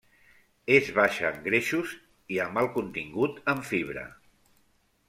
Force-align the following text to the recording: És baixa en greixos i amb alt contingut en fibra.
És 0.77 0.87
baixa 0.99 1.27
en 1.29 1.37
greixos 1.49 1.93
i 2.37 2.41
amb 2.47 2.61
alt 2.63 2.75
contingut 2.81 3.39
en 3.55 3.65
fibra. 3.75 4.09